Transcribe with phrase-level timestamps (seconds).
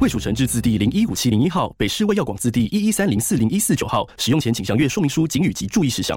[0.00, 4.08] 卫署成制字第零一五七零一号，北市卫药广字第一一三零四零一四九号。
[4.16, 6.16] 使用前请详阅说明书、警语及注意事项。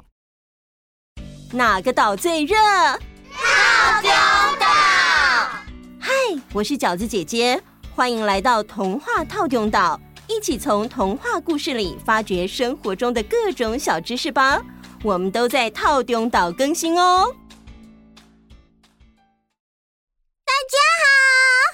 [1.50, 2.54] 哪个岛最热？
[2.54, 4.08] 套丁
[4.60, 4.66] 岛。
[5.98, 6.12] 嗨，
[6.52, 7.60] 我是饺子姐姐，
[7.92, 14.62] 欢迎来到童话套丁岛，一起从童话故事里发掘生活中的各种小知识吧。
[15.02, 17.26] 我们都在套丁岛更新哦。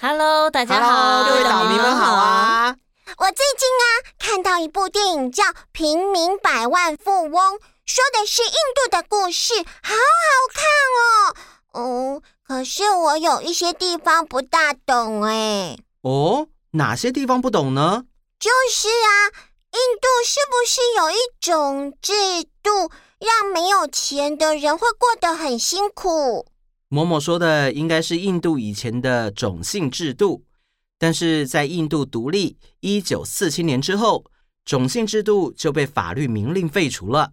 [0.01, 2.77] ，Hello，大家好，各位岛民们好啊！
[3.17, 3.85] 我最近啊
[4.19, 7.31] 看到一部电影叫《平民百万富翁》，
[7.85, 11.35] 说的是印度的故事，好好看哦。
[11.73, 15.77] 哦，可是我有一些地方不大懂哎。
[16.03, 18.05] 哦，哪些地方不懂呢？
[18.39, 19.11] 就是啊，
[19.73, 22.13] 印度是不是有一种制
[22.63, 26.47] 度，让没有钱的人会过得很辛苦？
[26.89, 30.45] 某某说的应该是印度以前的种姓制度，
[30.99, 34.25] 但是在印度独立一九四七年之后，
[34.65, 37.33] 种姓制度就被法律明令废除了。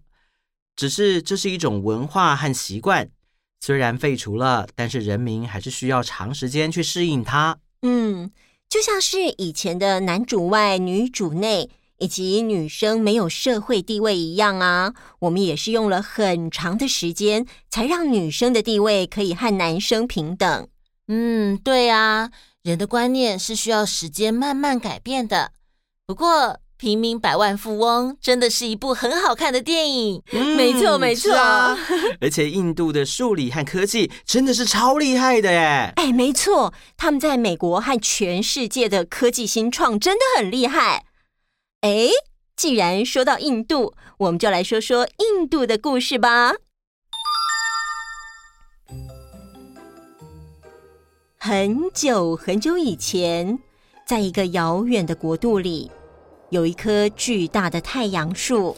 [0.75, 3.09] 只是这是一种文化和习惯，
[3.61, 7.57] 虽然废除了，但是人民还是需要长时间去适应它。
[7.81, 8.29] 嗯，
[8.69, 11.69] 就像是以前的男主外女主内。
[11.97, 20.67] 以及女生没有社会地位一样啊，我们也是用了很长的时间，才让女生的地位可以和男生平等。
[21.07, 22.31] 嗯，对啊，
[22.63, 25.51] 人的观念是需要时间慢慢改变的。
[26.05, 26.27] 不过，
[26.77, 30.21] 《平民百万富翁》真的是一部很好看的电影。
[30.33, 31.33] 嗯，没错，没错。
[31.33, 31.77] 啊，
[32.19, 35.93] 而且印度的数理和科技真的是超厉害的耶！
[35.95, 41.05] 哎，没错，他们在美国和全世界的科技新创真的很厉害。
[41.85, 42.09] 哎，
[42.55, 46.53] 既然说到印度，我们就来说说印度的故事吧。
[51.37, 53.59] 很久很久以前，
[54.03, 55.91] 在一个遥远的国度里，
[56.49, 58.75] 有一棵巨大的太阳树。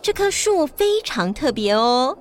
[0.00, 2.16] 这棵树非常特别哦，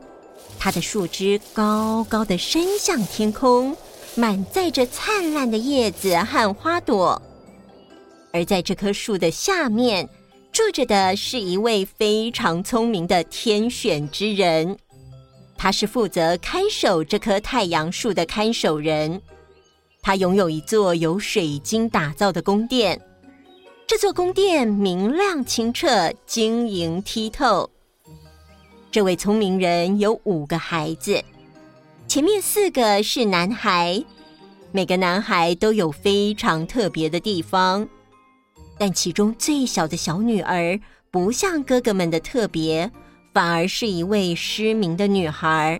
[0.57, 3.77] 它的树枝高高的伸向天空，
[4.15, 7.21] 满载着灿烂的叶子和花朵。
[8.31, 10.07] 而在这棵树的下面，
[10.51, 14.77] 住着的是一位非常聪明的天选之人，
[15.57, 19.21] 他是负责看守这棵太阳树的看守人。
[20.01, 23.01] 他拥有一座由水晶打造的宫殿，
[23.85, 27.69] 这座宫殿明亮清澈，晶莹剔透。
[28.89, 31.21] 这位聪明人有五个孩子，
[32.07, 34.01] 前面四个是男孩，
[34.71, 37.87] 每个男孩都有非常特别的地方。
[38.77, 40.79] 但其中最小的小女儿
[41.09, 42.91] 不像哥哥们的特别，
[43.33, 45.79] 反而是一位失明的女孩。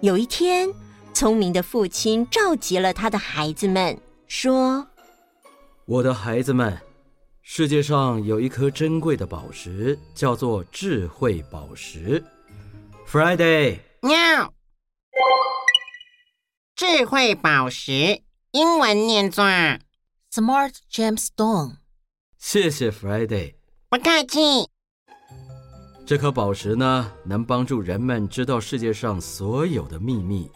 [0.00, 0.68] 有一天，
[1.14, 4.86] 聪明的父亲召集了他的孩子们，说
[5.86, 6.78] ：“我的孩子们，
[7.40, 12.22] 世界上有一颗珍贵的宝石，叫做智慧宝石。
[13.08, 14.52] Friday，喵，
[16.76, 18.20] 智慧宝石，
[18.50, 19.44] 英文念作。”
[20.34, 21.76] Smart Gemstone，
[22.38, 23.54] 谢谢 Friday，
[23.88, 24.68] 不客气。
[26.04, 30.50] 这颗宝石呢，能帮助人们知道世界上所有的秘密。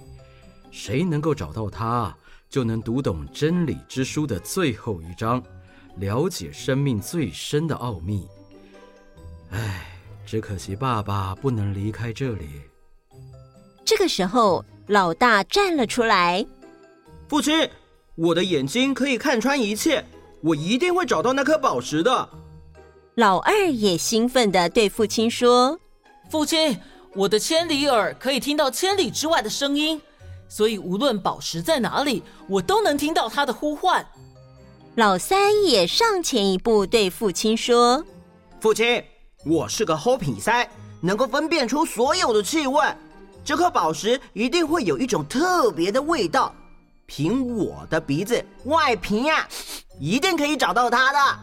[0.72, 2.12] 谁能够找到它，
[2.48, 5.40] 就能读懂真理之书的最后一章，
[5.98, 8.26] 了解生命最深的奥秘。
[9.50, 9.96] 唉，
[10.26, 12.62] 只可惜爸爸不能离开这里。
[13.84, 16.44] 这个时候，老大站了出来，
[17.28, 17.54] 父亲。
[18.20, 20.04] 我的眼睛可以看穿一切，
[20.40, 22.28] 我一定会找到那颗宝石的。
[23.14, 25.78] 老二也兴奋地对父亲说
[26.28, 26.76] ：“父亲，
[27.14, 30.02] 我的千里耳可以听到千里之外的声音，
[30.48, 34.04] 所以无论宝石在哪里，我都能听到它的呼唤。”
[34.96, 38.04] 老三也上前一步对父亲说
[38.60, 39.00] ：“父亲，
[39.46, 40.68] 我是个好鼻塞，
[41.00, 42.82] 能够分辨出所有的气味，
[43.44, 46.52] 这颗宝石一定会有一种特别的味道。”
[47.08, 49.48] 凭我的鼻子外皮呀、啊，
[49.98, 51.38] 一定可以找到他的。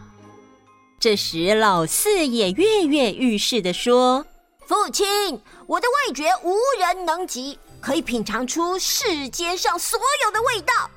[1.00, 4.24] 这时，老四也跃跃欲试的说
[4.68, 10.90] ：“父亲，我的味觉无人能及，可以品尝出世间上所有的味道。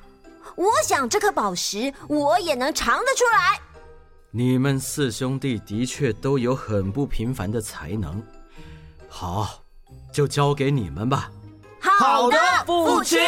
[0.54, 3.58] 我想这颗宝石我也能尝得出来。”
[4.30, 8.22] 你们四兄弟的确都有很不平凡的才能，
[9.08, 9.62] 好，
[10.12, 11.30] 就交给你们吧。
[11.80, 13.18] 好的，父亲。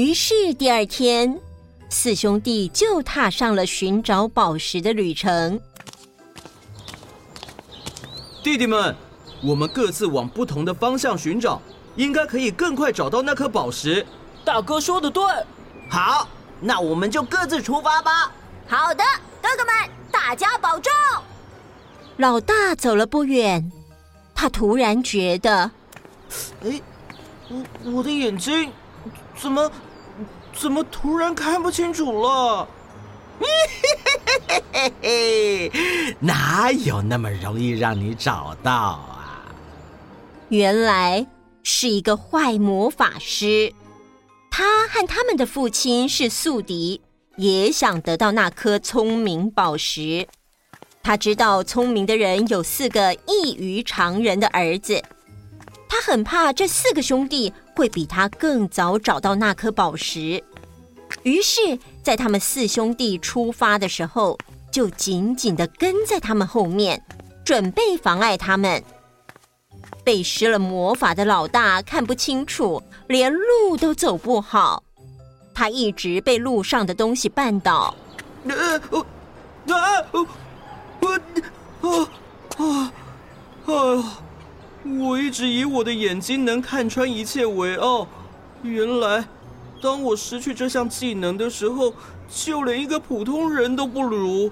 [0.00, 1.38] 于是第二天，
[1.90, 5.60] 四兄弟就踏上了寻找宝石的旅程。
[8.42, 8.96] 弟弟们，
[9.42, 11.60] 我们各自往不同的方向寻找，
[11.96, 14.06] 应该可以更快找到那颗宝石。
[14.42, 15.22] 大哥说的对。
[15.90, 16.26] 好，
[16.62, 18.32] 那我们就各自出发吧。
[18.66, 19.04] 好的，
[19.42, 20.90] 哥哥们，大家保重。
[22.16, 23.70] 老大走了不远，
[24.34, 25.70] 他突然觉得，
[26.64, 26.80] 哎，
[27.50, 28.72] 我我的眼睛
[29.36, 29.70] 怎么
[30.60, 32.68] 怎么突然看不清楚了？
[36.18, 39.46] 哪有那么容易让你找到啊？
[40.50, 41.26] 原来
[41.62, 43.72] 是一个坏魔法师。
[44.50, 47.00] 他和他们的父亲是宿敌，
[47.36, 50.28] 也想得到那颗聪明宝石。
[51.02, 55.02] 他知道聪明的人有四个异于常人的儿子，
[55.88, 60.44] 他很怕这四个兄弟会比他更早找到那颗宝石。
[61.22, 64.38] 于是，在他们四兄弟出发的时候，
[64.72, 67.02] 就紧紧的跟在他们后面，
[67.44, 68.82] 准备妨碍他们。
[70.02, 74.82] 被施了魔法的老大看不清楚，连路都走不好。
[75.54, 77.94] 他一直被路上的东西绊倒。
[78.48, 79.04] 呃，我，
[79.74, 80.06] 啊，
[81.00, 81.20] 我，
[81.82, 82.10] 啊，
[82.56, 82.92] 啊，
[83.66, 84.22] 啊！
[84.98, 88.08] 我一直以我的眼睛能看穿一切为傲，
[88.62, 89.22] 原来
[89.80, 91.92] 当我失去这项技能的时候，
[92.28, 94.50] 就连一个普通人都不如。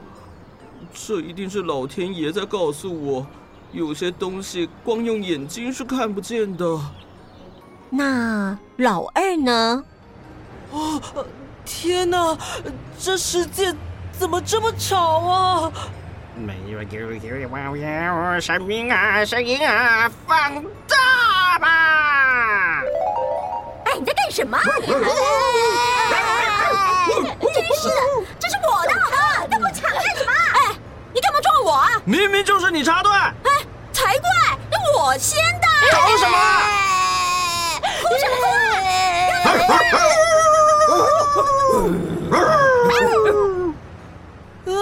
[0.93, 3.27] 这一定是老天爷在告诉我。
[3.71, 6.81] 有些东西光用眼睛是看不见的。
[7.91, 9.85] 那老二呢？
[10.73, 11.01] 啊！
[11.67, 12.37] 天哪，
[12.99, 13.75] 这世界
[14.11, 15.73] 怎么这么吵啊？
[16.35, 20.55] 没有，有有有有声音啊，声音啊，放
[20.87, 22.18] 大吧！
[23.99, 24.57] 哎，你在干什么？
[27.09, 27.95] 你真是的，
[28.39, 29.47] 这是我的，好吗？
[29.51, 30.31] 跟我抢干什么？
[30.55, 30.57] 哎，
[31.13, 31.89] 你干嘛撞我啊？
[32.05, 33.11] 明明就是你插队。
[33.11, 33.51] 哎
[33.93, 34.29] 才怪！
[34.71, 35.67] 那我先的。
[35.91, 36.39] 搞什么？
[38.03, 38.37] 哭什么？
[44.75, 44.77] 啊！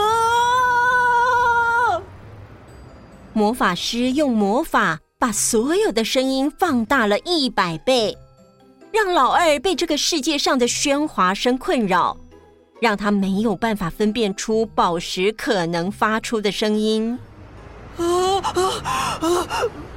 [3.32, 8.18] 魔法师用魔法把所有的声音放大了一百倍，
[8.96, 12.16] 让老二被这个世界上的喧哗声困扰，
[12.80, 17.18] 让他没有办法分辨出宝石可能发出的声音。
[17.98, 18.04] 啊
[18.40, 18.62] 啊
[19.20, 19.48] 啊！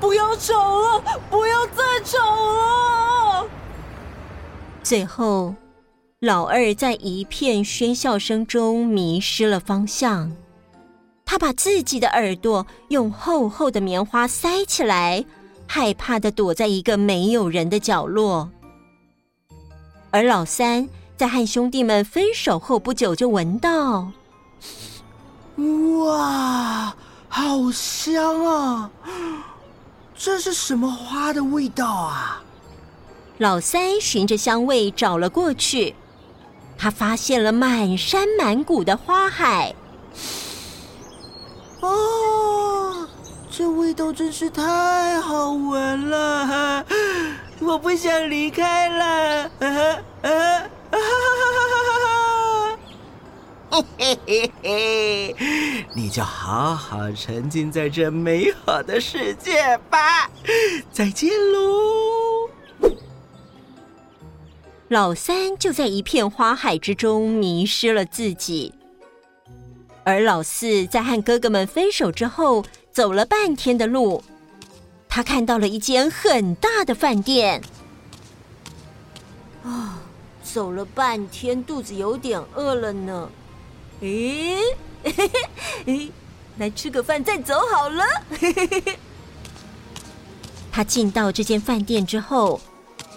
[0.02, 3.48] 不要吵了，不要再吵了！
[4.84, 5.56] 最后，
[6.20, 10.30] 老二在一片喧笑声中迷失了方向。
[11.24, 15.24] 他把自己的耳朵用厚厚的棉花塞起来，
[15.66, 18.50] 害怕的躲在一个没有人的角落。
[20.12, 24.12] 而老三在和兄弟们分手后不久，就闻到，
[26.06, 26.96] 哇！
[27.28, 28.90] 好香啊！
[30.18, 32.42] 这是什么花的味道啊？
[33.38, 35.94] 老三循着香味找了过去，
[36.78, 39.76] 他发现了满山满谷的花海。
[41.82, 43.08] 哦，
[43.52, 46.84] 这味道真是太好闻了！
[47.62, 49.52] 我不想离开了。
[49.60, 50.30] 啊啊
[50.92, 51.00] 啊
[53.72, 60.30] 嘿嘿嘿嘿，你就好好沉浸在这美好的世界吧。
[60.92, 62.50] 再见喽！
[64.88, 68.74] 老三就在一片花海之中迷失了自己，
[70.04, 74.24] 而老四在和哥哥们分手之后，走了半天的路，
[75.10, 77.62] 他看到了一间很大的饭店。
[79.64, 80.00] 啊，
[80.44, 83.30] 走了半天，肚子有点饿了呢。
[84.02, 84.58] 诶，
[85.04, 85.14] 嘿
[85.86, 86.12] 嘿，
[86.58, 88.06] 来吃个饭再走好了。
[90.72, 92.62] 他进到这间饭店之后，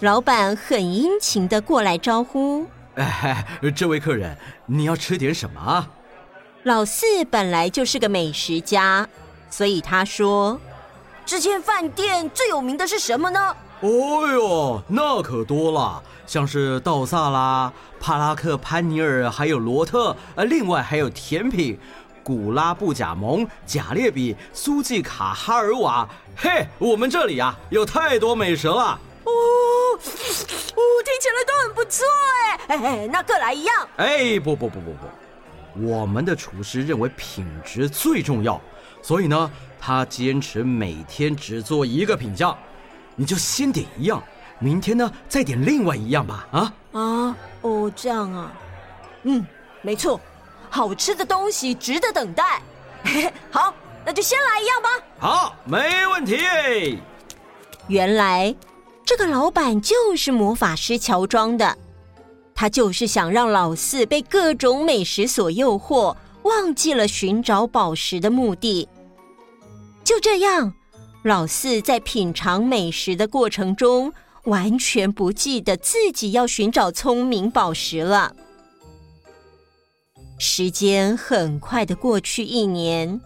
[0.01, 5.89] 老板很殷勤的过来招呼：“哎，这位客人，你要吃点什么啊？”
[6.63, 9.07] 老四本来就是个美食家，
[9.49, 10.59] 所以他说
[11.25, 21.77] ：“这间饭店最有名的是什么呢？”哦哟，那可多了，像是道萨拉、帕拉克、潘尼尔，还有罗特，呃，另外还有甜品，
[22.23, 26.07] 古拉布贾蒙、贾列比、苏季卡、哈尔瓦。
[26.37, 28.97] 嘿，我们这里呀、啊，有太多美食了。
[29.25, 29.31] 哦，
[29.95, 30.07] 哦，听
[31.19, 32.05] 起来都很不错
[32.41, 32.59] 哎。
[32.67, 33.87] 哎哎，那各来一样。
[33.97, 38.61] 哎，不不不不不，我们的厨师认为品质最重要，
[39.01, 39.51] 所以呢，
[39.85, 42.57] 他坚持每天只做一个品相。
[43.17, 44.23] 你就先点一样，
[44.57, 46.47] 明天呢再点另外一样吧。
[46.53, 48.53] 啊啊哦，这样啊，
[49.23, 49.45] 嗯，
[49.81, 50.21] 没错，
[50.69, 52.61] 好吃的东西值得等待。
[53.51, 53.75] 好，
[54.05, 54.89] 那就先来一样吧。
[55.19, 56.97] 好，没问题。
[57.89, 58.55] 原来
[59.05, 61.77] 这个老板就是魔法师乔装的，
[62.55, 68.87] 他就是想让老四被各种美食所诱惑，忘记了寻找宝石的目的。
[70.13, 70.71] 就这样。
[71.23, 78.35] 老四在品尝美食的过程中，完全不记得自己要寻找聪明宝石了。
[80.37, 83.19] 时间很快的过去一年，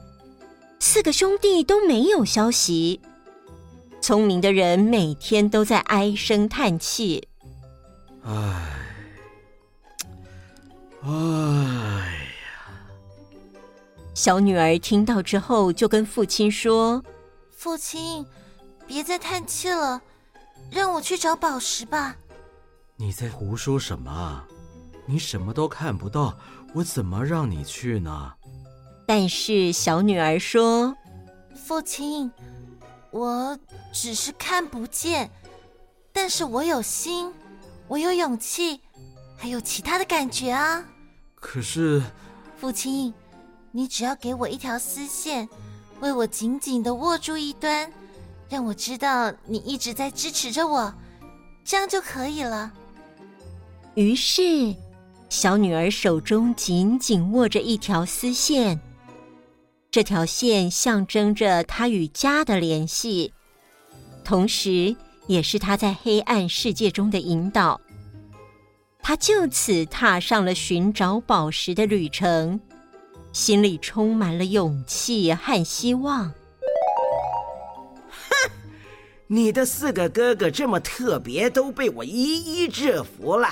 [0.79, 3.01] 四个兄弟都没有消息。
[3.99, 7.27] 聪明的人每天都在唉声叹气
[8.23, 8.76] ：“唉，
[14.17, 17.03] 小女儿听到之后，就跟父亲说。
[17.51, 18.25] 父亲，
[18.87, 20.01] 别再叹气了，
[20.71, 22.15] 让我去找宝石吧。
[22.95, 24.43] 你在胡说什么？
[25.05, 26.35] 你什么都看不到，
[26.73, 28.33] 我怎么让你去呢？
[29.05, 30.97] 但是小女儿说
[31.53, 32.31] ：“父亲，
[33.11, 33.55] 我
[33.93, 35.29] 只是看不见，
[36.11, 37.31] 但是我有心，
[37.87, 38.81] 我有勇气，
[39.37, 40.83] 还有其他的感觉啊。”
[41.39, 42.01] 可是，
[42.59, 43.13] 父亲，
[43.71, 45.47] 你只要给我一条丝线。
[45.99, 47.91] 为我紧紧的握住一端，
[48.47, 50.93] 让我知道你一直在支持着我，
[51.65, 52.71] 这样就可以了。
[53.95, 54.75] 于是，
[55.27, 58.79] 小女儿手中紧紧握着一条丝线，
[59.89, 63.33] 这条线象征着她与家的联系，
[64.23, 64.95] 同时
[65.25, 67.81] 也是她在黑暗世界中的引导。
[69.01, 72.59] 她就此踏上了寻找宝石的旅程。
[73.37, 76.33] 心里充满了勇气和希望。
[78.09, 78.51] 哼，
[79.27, 83.47] 你的四个哥哥这么特别，都被我一一制服了。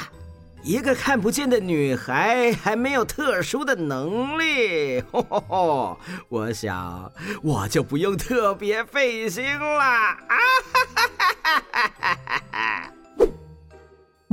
[0.63, 5.99] 一个看不见的女孩还没有特殊的能力， 吼吼吼，
[6.29, 7.11] 我想
[7.43, 9.79] 我就不用特别费心了。
[9.83, 11.09] 啊哈哈
[11.43, 11.91] 哈哈
[12.25, 12.91] 哈哈！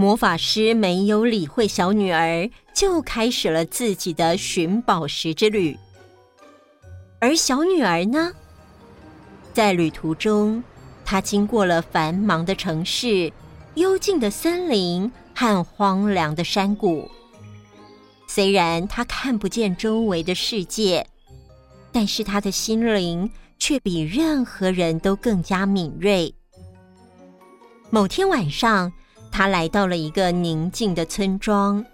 [0.02, 5.78] 魔法师没有理会小女儿，就开始了自己的寻宝石之旅。
[7.20, 8.32] 而小女儿呢，
[9.52, 10.64] 在旅途中，
[11.04, 13.32] 她经过了繁忙的城市、
[13.76, 17.08] 幽静的森林和荒凉的山谷。
[18.26, 21.06] 虽然她看不见周围的世界，
[21.92, 26.34] 但是她的心灵却比任何人都更加敏锐。
[27.88, 28.92] 某天晚上，
[29.32, 31.84] 他来到了一个宁静的村庄，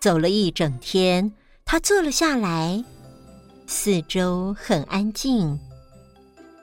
[0.00, 1.32] 走了一整天，
[1.64, 2.84] 他坐了下来，
[3.66, 5.58] 四周很安静。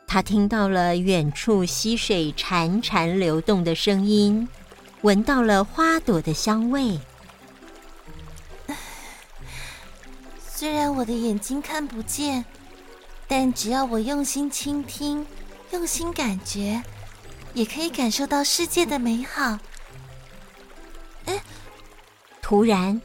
[0.06, 4.48] 他听到了远处溪水潺潺流动的声音，
[5.02, 7.00] 闻到了花朵的香味。
[10.46, 12.44] 虽然我的眼睛看不见，
[13.30, 15.26] 但只要我用心倾听，
[15.72, 16.84] 用心感觉，
[17.54, 19.58] 也可以感受到世界的美好。
[22.42, 23.02] 突然，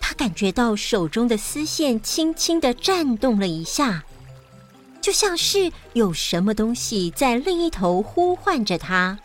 [0.00, 4.04] 他感觉到手中的丝线轻轻的颤动了一下，
[5.00, 9.18] 就像是有什么东西在另一头呼唤着他。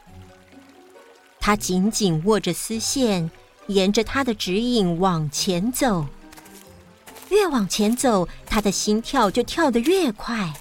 [1.39, 3.29] 他紧紧握着丝线，
[3.67, 6.05] 沿着他的指引往前走。
[7.29, 10.53] 越往前走，他的心跳就跳得越快。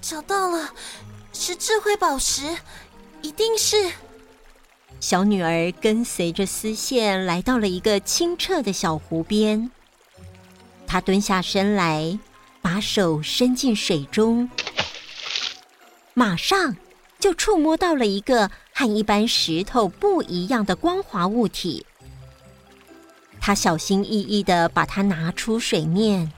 [0.00, 0.72] 找到了，
[1.32, 2.56] 是智慧宝石，
[3.22, 3.90] 一定是。
[5.08, 9.70] 小女儿跟随着丝线来到了一个清澈的小湖边，
[10.84, 12.18] 她蹲下身来，
[12.60, 14.50] 把手伸进水中，
[16.12, 16.76] 马上
[17.20, 21.86] 就触摸到了一个和一般石头不一样的光滑物体。
[23.40, 26.32] 她小心翼翼地把它拿出水面，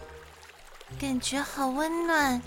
[1.00, 2.42] 感觉好温暖，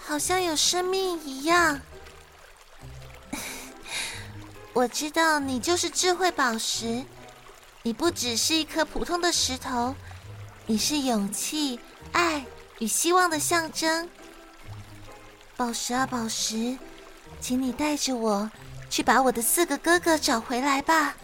[0.00, 1.80] 好像有生命一样。
[4.74, 7.04] 我知道你就是智慧宝石，
[7.84, 9.94] 你不只是一颗普通的石头，
[10.66, 11.78] 你是勇气、
[12.10, 12.44] 爱
[12.80, 14.08] 与希望的象征。
[15.56, 16.76] 宝石啊，宝石，
[17.40, 18.50] 请你带着我
[18.90, 21.14] 去把我的四个哥哥找回来吧。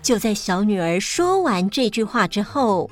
[0.00, 2.88] 就在小女儿说完这句话之后，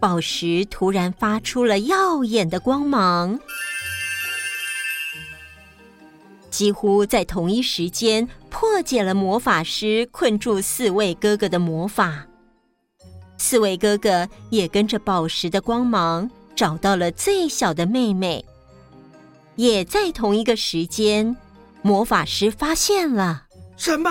[0.00, 3.38] 宝石突然发出了耀眼的光芒。
[6.56, 12.24] 几乎在同一时间，破解了魔法师困住四位哥哥的魔法。
[13.36, 18.42] 四位哥哥也跟着宝石的光芒找到了最小的妹妹。
[19.56, 21.36] 也在同一个时间，
[21.82, 23.42] 魔法师发现了
[23.76, 24.10] 什么？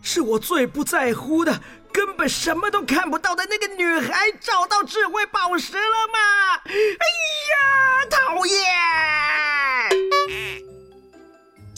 [0.00, 1.60] 是我最不在乎的，
[1.92, 6.18] 根本什么都看不到的那个女孩找到智慧宝石了吗？
[6.64, 7.04] 哎
[7.52, 8.56] 呀，讨厌！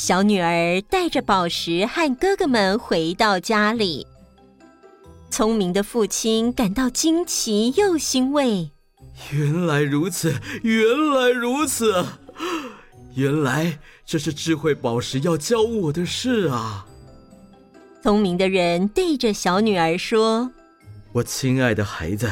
[0.07, 4.07] 小女儿带着宝石和哥哥们回到家里，
[5.33, 8.71] 聪明的父亲感到惊奇又欣慰。
[9.33, 10.33] 原来如此，
[10.63, 12.07] 原来如此，
[13.17, 16.87] 原来这是智慧宝石要教我的事啊！
[18.01, 20.53] 聪明的人对着小女儿说
[21.11, 22.31] ：“我亲爱的孩子，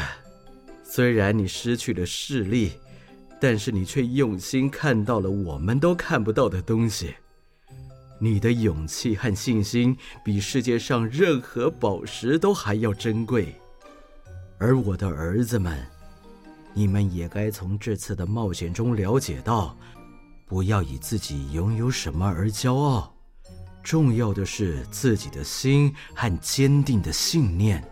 [0.85, 2.75] 虽然你失去了视力，
[3.41, 7.17] 但是你却用心看到了我们都看不到的东西。
[8.19, 13.55] 你的勇气和信心比世界上任何宝石都还要珍贵。
[14.59, 15.85] 而我的儿子们，
[16.73, 19.77] 你们也该从这次的冒险中了解到，
[20.47, 23.11] 不要以自己拥有什么而骄傲。”
[23.83, 27.85] 重要的是自己的心和坚定的信念。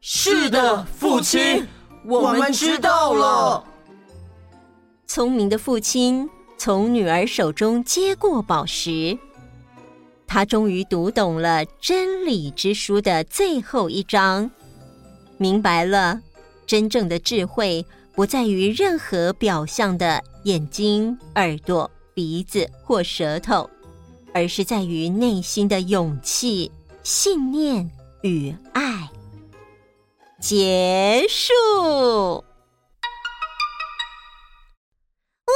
[0.00, 1.66] 是的，父亲，
[2.06, 3.62] 我们知道了。
[5.06, 9.18] 聪明的父亲从女儿手中接过宝石，
[10.28, 14.48] 他终于读懂了真理之书的最后一章，
[15.38, 16.20] 明白了
[16.66, 23.68] 真正的智慧不在于任何表象的眼睛、耳朵、鼻子或舌头。
[24.34, 26.70] 而是在于内心的勇气、
[27.02, 27.90] 信念
[28.22, 29.08] 与爱。
[30.38, 32.44] 结束。
[35.46, 35.54] 哇，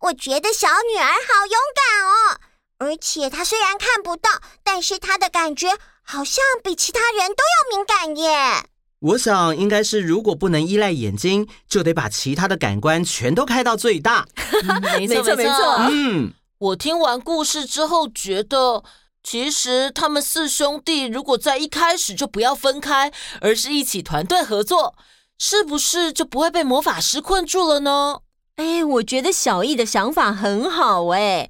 [0.00, 2.40] 我觉得小女儿好勇敢哦！
[2.80, 4.30] 而且他虽然看不到，
[4.64, 5.68] 但是他的感觉
[6.02, 8.64] 好像比其他人都要敏感耶。
[9.00, 14.26] 我想应该是，如果不能依赖眼睛，就得把其他的感官全都开到最大。
[14.82, 15.76] 没错，没错。
[15.90, 16.32] 嗯。
[16.58, 18.82] 我听完故事之后，觉得
[19.22, 23.12] 其实他们四兄弟如果在一开始就不要分开，
[23.42, 24.94] 而是一起团队合作，
[25.38, 28.20] 是不是就不会被魔法师困住了呢？
[28.56, 31.48] 哎，我觉得小易的想法很好哎，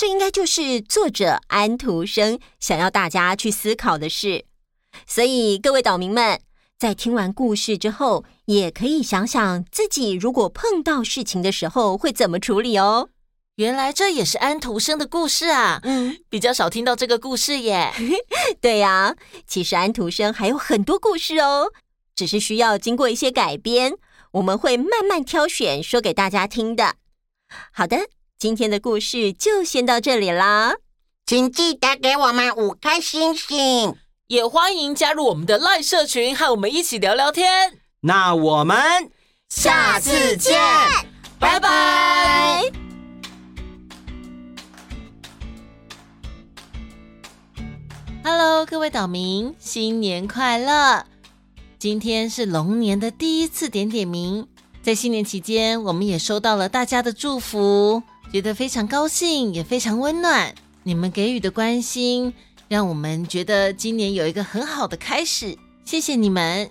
[0.00, 4.46] 这应该就是作者安徒生想要大家去思考的事。
[5.06, 6.40] 所以各位岛民们，
[6.78, 13.10] 在听完故事之后，也可以想想自己如果碰到事情的时候会怎么处理哦。
[13.56, 15.80] 原来这也是安徒生的故事啊！
[15.82, 17.92] 嗯，比较少听到这个故事耶。
[18.58, 19.14] 对呀，
[19.46, 21.70] 其实安徒生还有很多故事哦，
[22.16, 23.92] 只是需要经过一些改编，
[24.30, 26.94] 我们会慢慢挑选说给大家听的。
[27.70, 28.08] 好的，
[28.40, 30.72] 今天的故事就先到这里啦，
[31.26, 33.94] 请记得给我们五颗星星，
[34.28, 37.78] 也欢迎加入我们的赖社群，和我们一起聊聊天。
[38.00, 39.10] 那我们
[39.50, 40.58] 下次见，
[41.38, 42.62] 拜拜。
[48.24, 51.04] Hello，各位岛民，新年快乐！
[51.78, 54.48] 今天是龙年的第一次点点名，
[54.82, 60.54] 在新年期间，我们也收到了大家的祝福，觉得非常高兴，也非常温暖。
[60.84, 62.32] 你们给予的关心，
[62.68, 65.58] 让我们觉得今年有一个很好的开始。
[65.84, 66.70] 谢谢你们！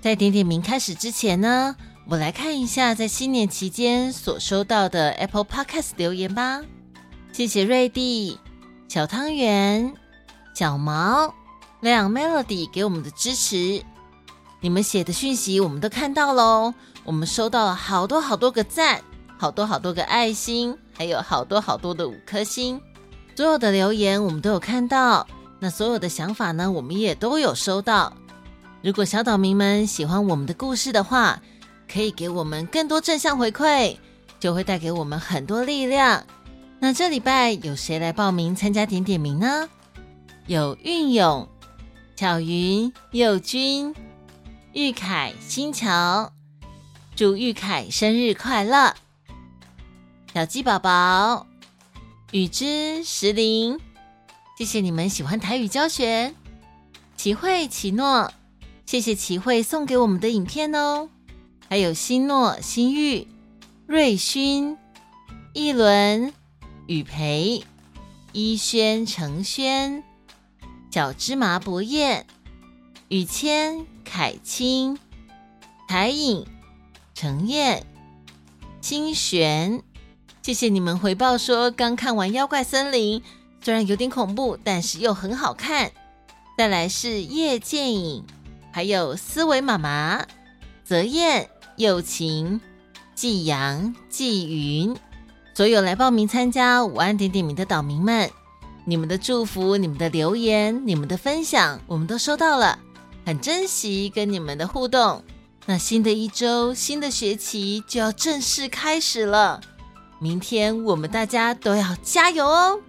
[0.00, 1.74] 在点点名开始之前呢，
[2.06, 6.60] 我来看一下在新年期间所收到的 Apple Podcast 留言吧。
[7.32, 8.38] 谢谢瑞蒂、
[8.88, 9.94] 小汤圆。
[10.54, 11.32] 小毛、
[11.80, 13.80] 亮 Melody 给我们的支持，
[14.60, 16.74] 你们写的讯息我们都看到喽。
[17.04, 19.00] 我们收到了好多好多个赞，
[19.38, 22.80] 好多好多个爱心，还有好多好多的五颗星。
[23.36, 25.24] 所有的留言我们都有看到，
[25.60, 28.12] 那所有的想法呢，我们也都有收到。
[28.82, 31.40] 如果小岛民们喜欢我们的故事的话，
[31.90, 33.96] 可以给我们更多正向回馈，
[34.40, 36.24] 就会带给我们很多力量。
[36.80, 39.68] 那这礼拜有谁来报名参加点点名呢？
[40.46, 41.48] 有运勇、
[42.16, 43.94] 巧云、佑君、
[44.72, 46.32] 玉凯、新桥，
[47.14, 48.94] 祝玉凯生日快乐！
[50.38, 51.48] 小鸡宝宝、
[52.30, 53.76] 雨之、石林，
[54.56, 56.32] 谢谢你们喜欢台语教学。
[57.16, 58.32] 齐慧、齐诺，
[58.86, 61.08] 谢谢齐慧送给我们的影片哦。
[61.68, 63.26] 还有新诺、新玉、
[63.88, 64.78] 瑞勋、
[65.54, 66.32] 一轮、
[66.86, 67.64] 雨培、
[68.30, 70.04] 一轩、程轩。
[70.92, 72.24] 小芝麻薄叶、
[73.08, 75.00] 雨谦、凯清、
[75.88, 76.46] 台影、
[77.12, 77.84] 程燕、
[78.80, 79.82] 清玄，
[80.42, 83.20] 谢谢你们回报说刚看完《妖怪森林》，
[83.62, 85.90] 虽然有点恐怖，但是又很好看。
[86.56, 88.24] 再来是叶剑影，
[88.72, 90.24] 还有思维妈妈、
[90.84, 92.60] 泽燕、幼晴、
[93.14, 94.96] 季阳、季云，
[95.54, 98.30] 所有来报名参加午安点点名的岛民们，
[98.84, 102.78] 你们的祝福、你们的留言、你们的分享，我们都收到了，
[103.26, 105.22] 很珍惜跟你们的互动。
[105.66, 109.60] 那新的一周、新的学期就要正式开始了，
[110.20, 112.80] 明天我们大家都要加油哦！